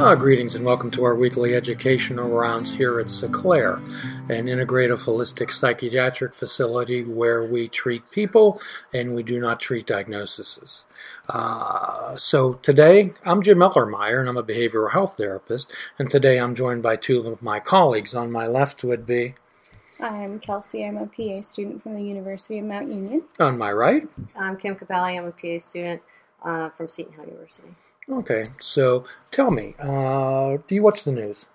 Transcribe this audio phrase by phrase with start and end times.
[0.00, 3.78] Ah, greetings and welcome to our weekly educational rounds here at Seclair,
[4.30, 8.62] an integrative holistic psychiatric facility where we treat people
[8.94, 10.84] and we do not treat diagnoses.
[11.28, 16.54] Uh, so today, I'm Jim Ellermeyer and I'm a behavioral health therapist, and today I'm
[16.54, 18.14] joined by two of my colleagues.
[18.14, 19.34] On my left would be.
[19.98, 20.84] I'm Kelsey.
[20.84, 23.24] I'm a PA student from the University of Mount Union.
[23.40, 24.06] On my right.
[24.36, 25.18] I'm Kim Capelli.
[25.18, 26.02] I'm a PA student
[26.44, 27.74] uh, from Seton Hill University.
[28.10, 31.46] Okay, so tell me, uh, do you watch the news?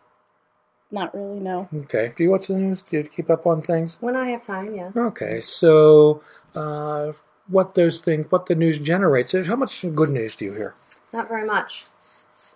[0.92, 1.68] Not really, no.
[1.74, 2.84] Okay, do you watch the news?
[2.84, 3.98] Do you keep up on things?
[4.00, 4.92] When I have time, yeah.
[4.96, 6.22] Okay, so
[6.54, 7.14] uh,
[7.48, 10.76] what those things, what the news generates, how much good news do you hear?
[11.12, 11.86] Not very much.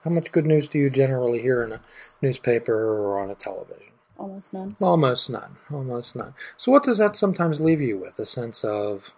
[0.03, 1.81] How much good news do you generally hear in a
[2.21, 3.93] newspaper or on a television?
[4.17, 4.75] Almost none.
[4.81, 5.57] Almost none.
[5.71, 6.33] Almost none.
[6.57, 8.17] So, what does that sometimes leave you with?
[8.19, 9.13] A sense of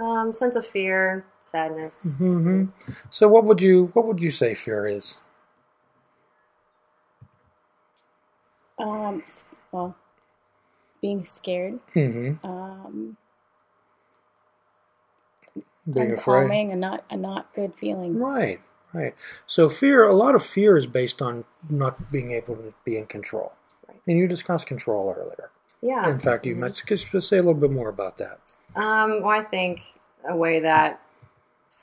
[0.00, 2.06] um, sense of fear, sadness.
[2.06, 2.64] Mm-hmm.
[3.10, 5.18] So, what would you what would you say fear is?
[8.78, 9.22] Um,
[9.70, 9.94] well,
[11.00, 11.78] being scared.
[11.94, 12.44] Mm-hmm.
[12.44, 13.16] Um,
[15.90, 16.70] being afraid.
[16.70, 18.18] a not a not good feeling.
[18.18, 18.60] Right.
[18.92, 19.14] Right.
[19.46, 23.06] So fear, a lot of fear is based on not being able to be in
[23.06, 23.52] control.
[23.88, 23.98] Right.
[24.06, 25.50] And you discussed control earlier.
[25.80, 26.10] Yeah.
[26.10, 28.38] In fact, you might just say a little bit more about that.
[28.76, 29.80] Um, well, I think
[30.28, 31.00] a way that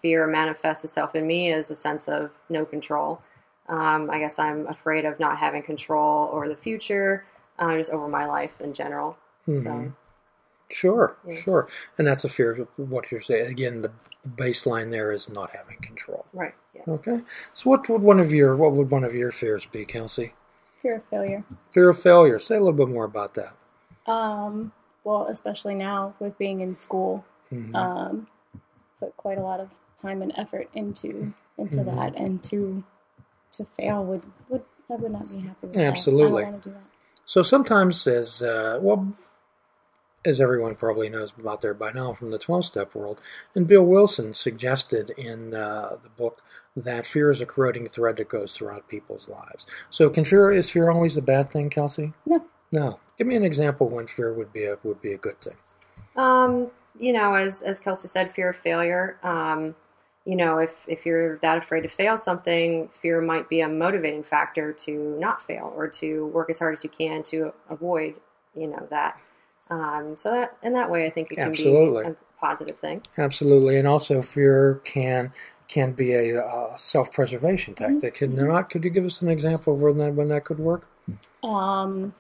[0.01, 3.21] fear manifests itself in me is a sense of no control.
[3.67, 7.25] Um, I guess I'm afraid of not having control over the future,
[7.59, 9.17] uh, just over my life in general.
[9.47, 9.61] Mm-hmm.
[9.61, 9.93] So.
[10.71, 11.35] Sure, yeah.
[11.35, 11.67] sure.
[11.97, 13.47] And that's a fear of what you're saying.
[13.47, 13.91] Again, the
[14.35, 16.25] baseline there is not having control.
[16.31, 16.53] Right.
[16.75, 16.83] Yeah.
[16.87, 17.21] Okay.
[17.53, 20.33] So what would one of your what would one of your fears be, Kelsey?
[20.81, 21.43] Fear of failure.
[21.73, 22.39] Fear of failure.
[22.39, 23.55] Say a little bit more about that.
[24.11, 24.71] Um,
[25.03, 27.75] well, especially now with being in school, mm-hmm.
[27.75, 28.27] um,
[28.99, 29.69] put quite a lot of
[30.01, 31.95] time and effort into into mm-hmm.
[31.95, 32.83] that, and to
[33.53, 36.43] to fail would would I would not be happy with Absolutely.
[36.43, 36.53] that.
[36.53, 36.83] Absolutely.
[37.25, 39.13] So sometimes, as uh, well,
[40.25, 43.21] as everyone probably knows about there by now from the 12 step world.
[43.55, 46.41] And Bill Wilson suggested in uh, the book
[46.75, 49.65] that fear is a corroding thread that goes throughout people's lives.
[49.89, 52.13] So, can fear is fear always a bad thing, Kelsey?
[52.25, 52.43] No.
[52.71, 52.99] No.
[53.17, 55.55] Give me an example when fear would be a would be a good thing.
[56.15, 59.17] Um, you know, as as Kelsey said, fear of failure.
[59.23, 59.75] Um,
[60.29, 64.23] you know, if if you're that afraid to fail something, fear might be a motivating
[64.23, 68.13] factor to not fail or to work as hard as you can to avoid,
[68.53, 69.19] you know, that.
[69.71, 72.03] Um, so that in that way, I think it can Absolutely.
[72.03, 73.01] be a positive thing.
[73.17, 75.33] Absolutely, and also fear can
[75.67, 77.93] can be a uh, self preservation mm-hmm.
[77.95, 78.17] tactic.
[78.17, 78.37] Mm-hmm.
[78.37, 78.69] Can not?
[78.69, 80.87] Could you give us an example of when that when that could work?
[81.43, 82.13] Um,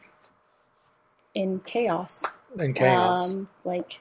[1.35, 2.23] in chaos.
[2.57, 3.99] In chaos, um, like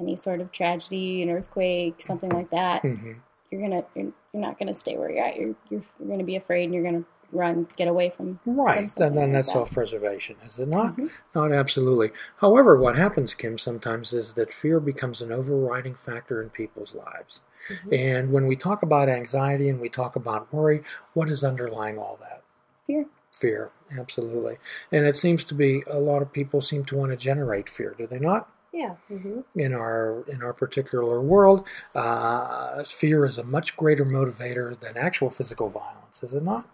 [0.00, 2.82] any sort of tragedy, an earthquake, something like that.
[2.82, 3.12] Mm-hmm.
[3.50, 5.36] You're gonna you're, you're not gonna stay where you're at.
[5.36, 8.40] You're you're, you're gonna be afraid, and you're gonna run, get away from.
[8.44, 9.54] Right, from then, then like that's that.
[9.54, 10.92] self-preservation, is it not?
[10.92, 11.06] Mm-hmm.
[11.34, 12.10] Not absolutely.
[12.38, 17.40] However, what happens, Kim, sometimes is that fear becomes an overriding factor in people's lives.
[17.68, 17.94] Mm-hmm.
[17.94, 20.82] And when we talk about anxiety and we talk about worry,
[21.14, 22.42] what is underlying all that?
[22.86, 23.06] Fear.
[23.32, 24.58] Fear, absolutely.
[24.90, 27.94] And it seems to be a lot of people seem to want to generate fear,
[27.96, 28.48] do they not?
[28.72, 28.94] Yeah.
[29.10, 29.40] Mm-hmm.
[29.58, 35.30] In our in our particular world, uh, fear is a much greater motivator than actual
[35.30, 36.68] physical violence, is it not?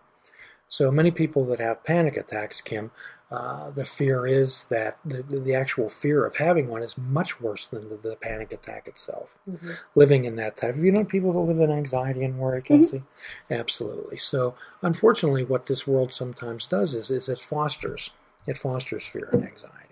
[0.69, 2.91] So many people that have panic attacks, Kim,
[3.31, 7.67] uh, the fear is that the, the actual fear of having one is much worse
[7.67, 9.31] than the, the panic attack itself.
[9.49, 9.71] Mm-hmm.
[9.95, 10.77] Living in that type.
[10.77, 12.83] You know people that live in anxiety and worry, Mm-hmm.
[12.83, 12.99] Kelsey?
[12.99, 13.55] Mm-hmm.
[13.55, 14.19] Absolutely.
[14.19, 18.11] So unfortunately, what this world sometimes does is, is it fosters
[18.47, 19.86] it fosters fear and anxiety,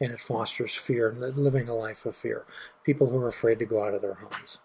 [0.00, 2.44] and it fosters fear and living a life of fear.
[2.84, 4.58] People who are afraid to go out of their homes,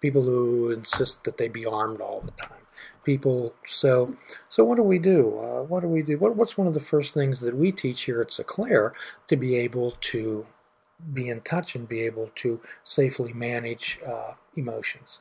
[0.00, 2.66] people who insist that they be armed all the time
[3.04, 3.54] people.
[3.66, 4.14] So,
[4.48, 5.38] so what do we do?
[5.38, 6.18] Uh, what do we do?
[6.18, 8.92] What, what's one of the first things that we teach here at Seclair
[9.28, 10.46] to be able to
[11.14, 15.20] be in touch and be able to safely manage uh, emotions?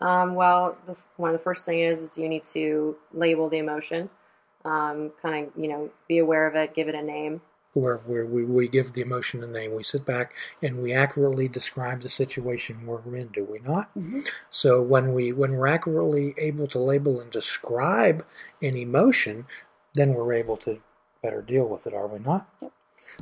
[0.00, 3.58] Um, well, the, one of the first things is, is you need to label the
[3.58, 4.10] emotion.
[4.64, 7.40] Um, kind of, you know, be aware of it, give it a name
[7.72, 9.74] where, where we, we give the emotion a name.
[9.74, 10.32] We sit back
[10.62, 13.90] and we accurately describe the situation we're in, do we not?
[13.96, 14.20] Mm-hmm.
[14.50, 18.24] So when we when we're accurately able to label and describe
[18.62, 19.46] an emotion,
[19.94, 20.80] then we're able to
[21.22, 22.48] better deal with it, are we not?
[22.60, 22.72] Yep.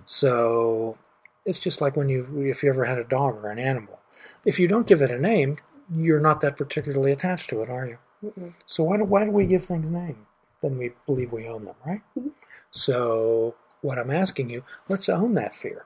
[0.07, 0.97] So
[1.45, 4.01] it's just like when you if you ever had a dog or an animal.
[4.45, 5.59] If you don't give it a name,
[5.95, 7.99] you're not that particularly attached to it, are you?
[8.25, 8.55] Mm-mm.
[8.67, 10.19] So why do, why do we give things names?
[10.61, 12.01] Then we believe we own them, right?
[12.19, 12.31] Mm-hmm.
[12.71, 15.85] So what I'm asking you, let's own that fear.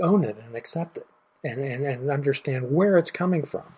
[0.00, 1.06] Own it and accept it
[1.42, 3.74] and, and, and understand where it's coming from.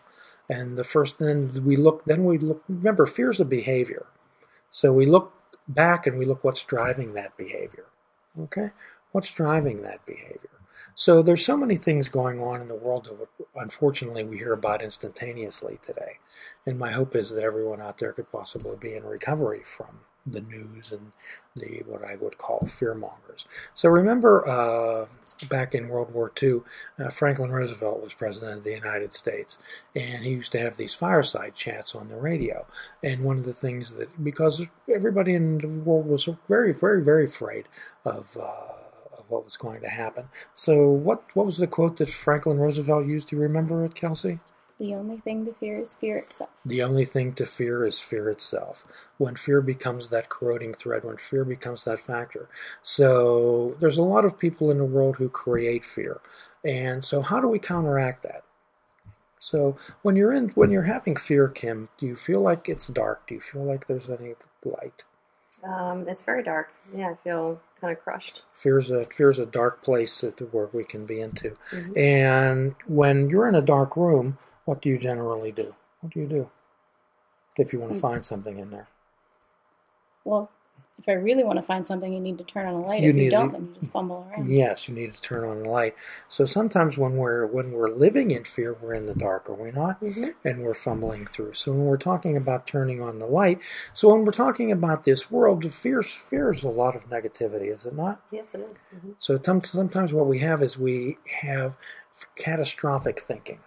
[0.49, 4.07] And the first then we look then we look remember fear's a behavior.
[4.71, 5.33] So we look
[5.69, 7.87] back and we look what's driving that behavior.
[8.39, 8.71] Okay?
[9.13, 10.51] What's driving that behavior?
[10.95, 14.83] So there's so many things going on in the world that unfortunately we hear about
[14.83, 16.19] instantaneously today.
[16.67, 20.41] And my hope is that everyone out there could possibly be in recovery from the
[20.41, 21.13] news and
[21.57, 23.47] the what I would call fear mongers.
[23.75, 25.07] So remember, uh,
[25.49, 26.61] back in World War II,
[26.99, 29.59] uh, Franklin Roosevelt was president of the United States,
[29.95, 32.67] and he used to have these fireside chats on the radio.
[33.03, 34.63] And one of the things that because
[34.93, 37.67] everybody in the world was very, very, very afraid
[38.05, 38.37] of.
[38.37, 38.75] Uh,
[39.29, 40.25] what was going to happen.
[40.55, 43.29] So, what what was the quote that Franklin Roosevelt used?
[43.29, 44.41] Do you remember it, Kelsey?
[44.81, 46.49] The only thing to fear is fear itself.
[46.65, 48.85] The only thing to fear is fear itself.
[49.19, 52.49] When fear becomes that corroding thread, when fear becomes that factor.
[52.83, 56.23] So there's a lot of people in the world who create fear.
[56.65, 58.43] And so how do we counteract that?
[59.39, 63.27] So when you're in when you're having fear, Kim, do you feel like it's dark?
[63.27, 64.35] Do you feel like there's any
[64.65, 65.05] light?
[65.63, 66.73] Um, it's very dark.
[66.95, 68.43] Yeah, I feel kind of crushed.
[68.55, 71.57] Fear's a fear's a dark place that where we can be into.
[71.71, 71.99] Mm-hmm.
[71.99, 75.75] And when you're in a dark room, what do you generally do?
[76.01, 76.51] What do you do
[77.57, 78.03] if you want to mm.
[78.03, 78.89] find something in there?
[80.25, 80.51] Well,
[81.01, 83.03] if I really want to find something, you need to turn on a light.
[83.03, 84.51] You if you don't, to, then you just fumble around.
[84.51, 85.95] Yes, you need to turn on a light.
[86.29, 89.71] So sometimes when we're when we're living in fear, we're in the dark, are we
[89.71, 89.99] not?
[90.03, 90.47] Mm-hmm.
[90.47, 91.55] And we're fumbling through.
[91.55, 93.61] So when we're talking about turning on the light,
[93.95, 97.87] so when we're talking about this world, fear fear is a lot of negativity, is
[97.87, 98.21] it not?
[98.31, 98.87] Yes, it is.
[98.95, 99.13] Mm-hmm.
[99.19, 101.77] So sometimes what we have is we have
[102.37, 103.61] catastrophic thinking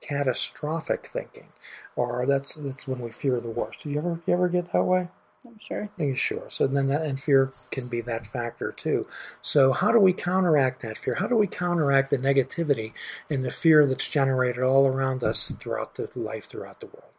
[0.00, 1.48] catastrophic thinking,
[1.96, 3.82] or that's that's when we fear the worst.
[3.82, 5.08] Do you ever you ever get that way?
[5.46, 5.88] I'm sure.
[5.98, 6.44] Are you sure?
[6.48, 9.06] So then, that, and fear can be that factor too.
[9.42, 11.14] So how do we counteract that fear?
[11.14, 12.92] How do we counteract the negativity
[13.30, 17.12] and the fear that's generated all around us throughout the life, throughout the world?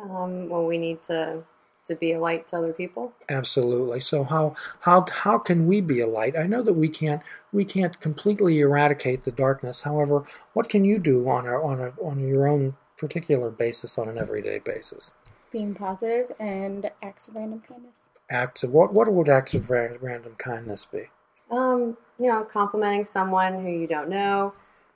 [0.00, 1.42] Um, well, we need to
[1.88, 3.12] to be a light to other people.
[3.28, 4.00] Absolutely.
[4.00, 6.38] So how how how can we be a light?
[6.38, 7.20] I know that we can't
[7.52, 9.82] we can't completely eradicate the darkness.
[9.82, 14.08] However, what can you do on a, on a, on your own particular basis on
[14.08, 15.12] an everyday basis?
[15.50, 17.96] Being positive and acts of random kindness.
[18.30, 18.92] Acts of what?
[18.92, 21.08] What would acts of random kindness be?
[21.50, 24.52] Um, you know, complimenting someone who you don't know.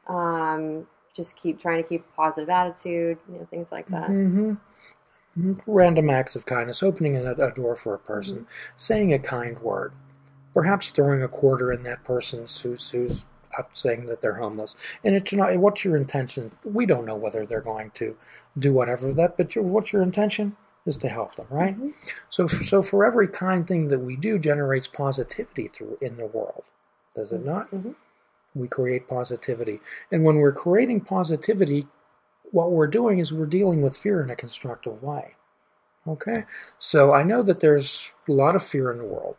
[0.06, 3.18] Um, just keep trying to keep a positive attitude.
[3.30, 4.10] You know, things like that.
[4.10, 4.54] Mm-hmm
[5.66, 8.46] random acts of kindness, opening a, a door for a person, mm-hmm.
[8.76, 9.92] saying a kind word,
[10.54, 13.24] perhaps throwing a quarter in that person's who's who's
[13.58, 14.74] up saying that they're homeless.
[15.04, 16.52] And it's not what's your intention?
[16.64, 18.16] We don't know whether they're going to
[18.58, 20.56] do whatever that, but your, what's your intention?
[20.84, 21.76] Is to help them, right?
[21.76, 21.90] Mm-hmm.
[22.28, 26.26] So, for, so for every kind thing that we do, generates positivity through in the
[26.26, 26.64] world,
[27.14, 27.70] does it not?
[27.70, 27.92] Mm-hmm.
[28.56, 29.80] We create positivity,
[30.10, 31.86] and when we're creating positivity,
[32.52, 35.34] what we're doing is we're dealing with fear in a constructive way.
[36.06, 36.44] Okay?
[36.78, 39.36] So I know that there's a lot of fear in the world,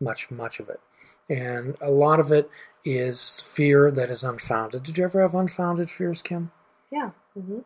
[0.00, 0.80] much, much of it.
[1.28, 2.48] And a lot of it
[2.84, 4.84] is fear that is unfounded.
[4.84, 6.52] Did you ever have unfounded fears, Kim?
[6.92, 7.10] Yeah.
[7.36, 7.58] Mm-hmm.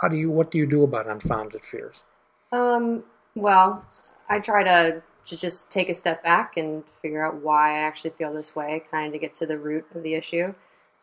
[0.00, 2.04] How do you, what do you do about unfounded fears?
[2.52, 3.02] Um,
[3.34, 3.84] well,
[4.28, 8.10] I try to, to just take a step back and figure out why I actually
[8.10, 10.54] feel this way, kind of to get to the root of the issue.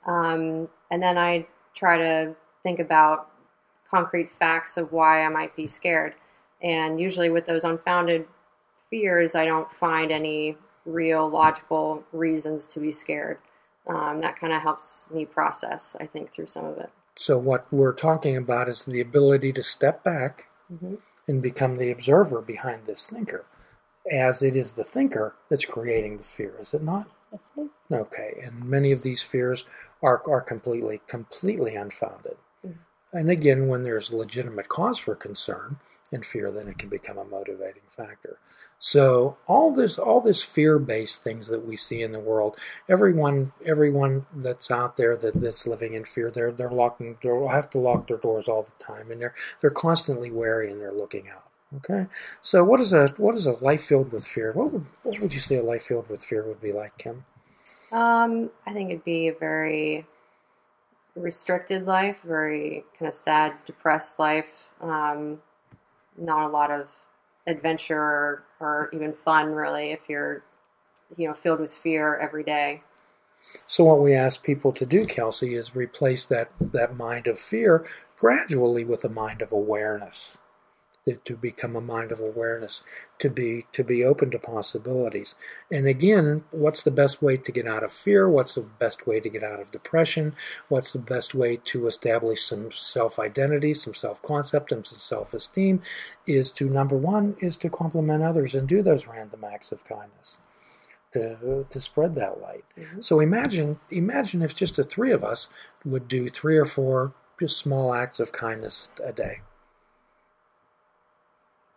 [0.05, 3.29] Um, and then I try to think about
[3.89, 6.15] concrete facts of why I might be scared.
[6.61, 8.25] And usually, with those unfounded
[8.89, 13.37] fears, I don't find any real logical reasons to be scared.
[13.87, 16.89] Um, that kind of helps me process, I think, through some of it.
[17.17, 20.95] So, what we're talking about is the ability to step back mm-hmm.
[21.27, 23.45] and become the observer behind this thinker,
[24.09, 27.07] as it is the thinker that's creating the fear, is it not?
[27.31, 27.69] Yes, it is.
[27.91, 29.65] Okay, and many of these fears
[30.01, 32.37] are, are completely, completely unfounded.
[33.13, 35.77] And again, when there's legitimate cause for concern
[36.11, 38.37] and fear, then it can become a motivating factor.
[38.79, 42.57] So all this, all this fear-based things that we see in the world,
[42.89, 47.69] everyone, everyone that's out there that, that's living in fear, they're they're locking, they'll have
[47.69, 51.29] to lock their doors all the time, and they're they're constantly wary and they're looking
[51.29, 51.45] out.
[51.77, 52.07] Okay,
[52.41, 54.51] so what is a what is a life filled with fear?
[54.51, 57.25] What would what would you say a life filled with fear would be like, Kim?
[57.93, 60.05] Um, I think it'd be a very
[61.15, 64.71] restricted life, very kind of sad, depressed life.
[64.81, 65.39] Um,
[66.17, 66.87] not a lot of
[67.47, 70.43] adventure or, or even fun, really, if you're,
[71.17, 72.81] you know, filled with fear every day.
[73.67, 77.85] So what we ask people to do, Kelsey, is replace that that mind of fear
[78.17, 80.37] gradually with a mind of awareness.
[81.25, 82.81] To become a mind of awareness,
[83.19, 85.35] to be to be open to possibilities.
[85.69, 88.29] And again, what's the best way to get out of fear?
[88.29, 90.35] What's the best way to get out of depression?
[90.69, 95.81] What's the best way to establish some self-identity, some self-concept, and some self-esteem?
[96.25, 100.37] Is to number one is to compliment others and do those random acts of kindness.
[101.13, 102.65] To, to spread that light.
[102.75, 103.01] Mm-hmm.
[103.01, 105.47] So imagine imagine if just the three of us
[105.85, 109.37] would do three or four just small acts of kindness a day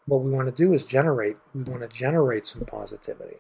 [0.07, 1.37] what we want to do is generate.
[1.55, 3.37] We want to generate some positivity.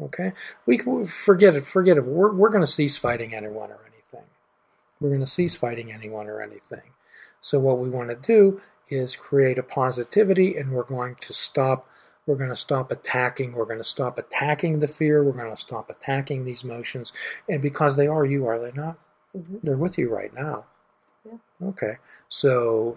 [0.00, 0.32] Okay,
[0.64, 1.66] we forget it.
[1.66, 2.04] Forget it.
[2.04, 4.28] We're we're going to cease fighting anyone or anything.
[5.00, 6.92] We're going to cease fighting anyone or anything.
[7.40, 11.88] So what we want to do is create a positivity, and we're going to stop.
[12.26, 13.52] We're going to stop attacking.
[13.52, 15.24] We're going to stop attacking the fear.
[15.24, 17.12] We're going to stop attacking these emotions,
[17.48, 18.96] and because they are you, are they not?
[19.36, 19.56] Mm-hmm.
[19.62, 20.66] They're with you right now.
[21.26, 21.68] Yeah.
[21.68, 21.94] Okay.
[22.28, 22.96] So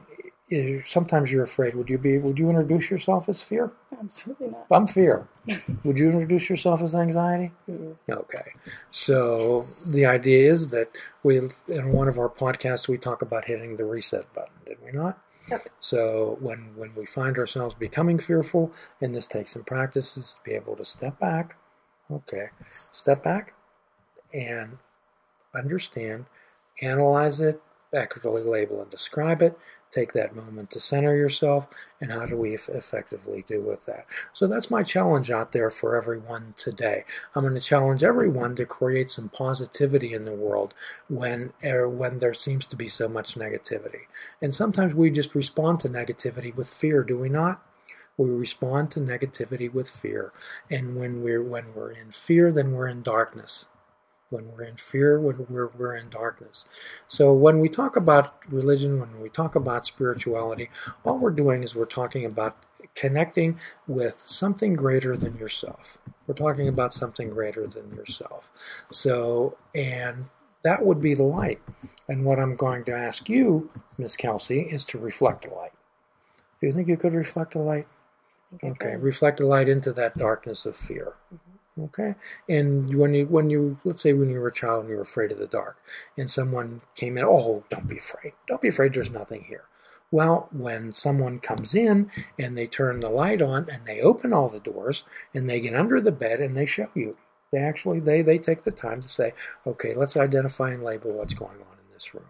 [0.87, 1.75] sometimes you're afraid.
[1.75, 2.17] Would you be?
[2.19, 3.71] Would you introduce yourself as fear?
[3.99, 4.67] Absolutely not.
[4.71, 5.27] I'm fear.
[5.83, 7.51] would you introduce yourself as anxiety?
[7.69, 8.11] Mm-hmm.
[8.11, 8.51] Okay.
[8.91, 10.89] So the idea is that
[11.23, 11.37] we,
[11.67, 14.53] in one of our podcasts, we talk about hitting the reset button.
[14.65, 15.17] Did we not?
[15.49, 15.67] Yep.
[15.79, 18.71] So when when we find ourselves becoming fearful,
[19.01, 21.55] and this takes some practice, is to be able to step back.
[22.11, 22.49] Okay.
[22.69, 23.53] Step back
[24.33, 24.77] and
[25.55, 26.25] understand,
[26.81, 27.61] analyze it,
[27.93, 29.57] accurately label and describe it,
[29.95, 31.67] take that moment to center yourself,
[32.01, 34.05] and how do we effectively do with that?
[34.33, 37.05] So that's my challenge out there for everyone today.
[37.33, 40.73] I'm going to challenge everyone to create some positivity in the world
[41.07, 44.01] when er, when there seems to be so much negativity.
[44.41, 47.61] And sometimes we just respond to negativity with fear, do we not?
[48.17, 50.31] We respond to negativity with fear,
[50.71, 53.65] and when we're when we're in fear, then we're in darkness
[54.29, 56.65] when we're in fear, when we're, we're in darkness.
[57.07, 60.69] So when we talk about religion, when we talk about spirituality,
[61.03, 62.57] all we're doing is we're talking about
[62.95, 65.97] connecting with something greater than yourself.
[66.27, 68.51] We're talking about something greater than yourself.
[68.91, 70.25] So, and
[70.63, 71.61] that would be the light.
[72.07, 75.73] And what I'm going to ask you, Miss Kelsey, is to reflect the light.
[76.59, 77.87] Do you think you could reflect the light?
[78.63, 81.13] Okay, reflect the light into that darkness of fear.
[81.33, 81.54] Mm-hmm.
[81.77, 82.15] Okay,
[82.47, 85.01] and when you when you let's say when you were a child and you were
[85.01, 85.77] afraid of the dark,
[86.17, 88.93] and someone came in, oh, don't be afraid, don't be afraid.
[88.93, 89.65] There's nothing here.
[90.09, 94.49] Well, when someone comes in and they turn the light on and they open all
[94.49, 95.03] the doors
[95.33, 97.17] and they get under the bed and they show you,
[97.51, 99.33] they actually they they take the time to say,
[99.67, 102.27] okay, let's identify and label what's going on in this room.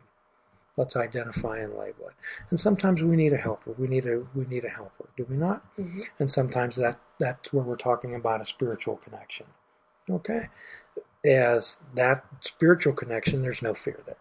[0.77, 2.15] Let's identify and label it.
[2.49, 3.75] And sometimes we need a helper.
[3.77, 5.63] We need a we need a helper, do we not?
[5.77, 6.01] Mm-hmm.
[6.17, 9.45] And sometimes that that's where we're talking about a spiritual connection.
[10.09, 10.49] Okay?
[11.25, 14.15] As that spiritual connection, there's no fear there.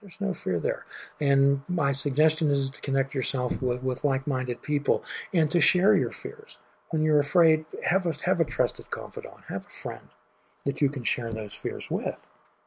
[0.00, 0.84] There's no fear there.
[1.20, 5.02] And my suggestion is to connect yourself with, with like-minded people
[5.32, 6.58] and to share your fears.
[6.90, 10.08] When you're afraid, have a have a trusted confidant, have a friend
[10.64, 12.18] that you can share those fears with.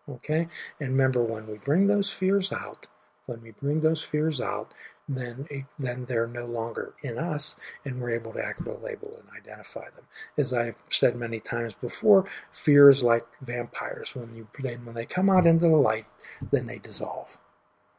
[0.10, 0.48] Okay?
[0.80, 2.88] And remember when we bring those fears out,
[3.28, 4.74] when we bring those fears out,
[5.10, 9.86] then then they're no longer in us, and we're able to accurately label and identify
[9.86, 10.06] them.
[10.38, 14.16] As I've said many times before, fear is like vampires.
[14.16, 14.48] When you
[14.84, 16.06] when they come out into the light,
[16.51, 17.28] then they dissolve.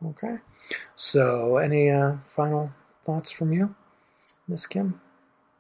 [0.07, 0.37] Okay.
[0.97, 2.73] So, any uh, final
[3.05, 3.75] thoughts from you,
[4.49, 5.01] Miss Kim?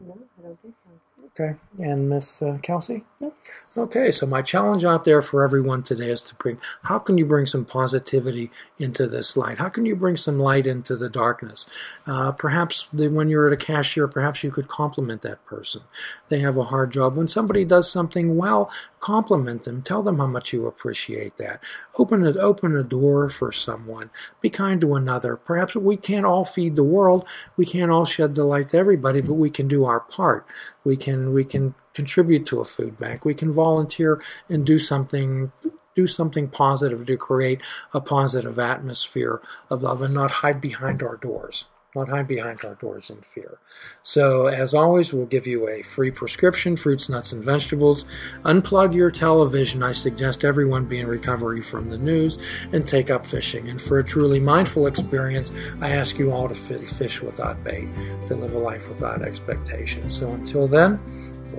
[0.01, 0.91] No, I don't think so.
[1.27, 1.55] Okay.
[1.79, 3.05] And Miss uh, Kelsey?
[3.21, 3.37] Nope.
[3.77, 7.25] Okay, so my challenge out there for everyone today is to bring how can you
[7.25, 9.59] bring some positivity into this light?
[9.59, 11.67] How can you bring some light into the darkness?
[12.07, 15.83] Uh, perhaps the, when you're at a cashier, perhaps you could compliment that person.
[16.31, 17.17] They have a hard job.
[17.17, 19.83] When somebody does something well, compliment them.
[19.83, 21.61] Tell them how much you appreciate that.
[21.99, 24.11] Open a, open a door for someone.
[24.41, 25.37] Be kind to another.
[25.37, 27.27] Perhaps we can't all feed the world.
[27.57, 30.47] We can't all shed the light to everybody, but we can do our part.
[30.85, 33.25] We can we can contribute to a food bank.
[33.25, 35.53] We can volunteer and do something
[35.97, 37.61] do something positive to create
[37.93, 41.65] a positive atmosphere of love and not hide behind our doors
[41.95, 43.59] not hide behind our doors in fear.
[44.03, 48.05] So, as always, we'll give you a free prescription fruits, nuts, and vegetables.
[48.45, 49.83] Unplug your television.
[49.83, 52.39] I suggest everyone be in recovery from the news
[52.73, 53.69] and take up fishing.
[53.69, 57.89] And for a truly mindful experience, I ask you all to fish without bait,
[58.29, 60.11] to live a life without expectation.
[60.11, 61.01] So, until then,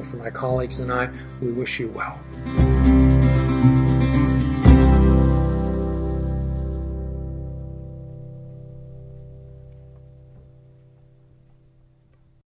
[0.09, 1.09] for my colleagues and I,
[1.41, 2.80] we wish you well.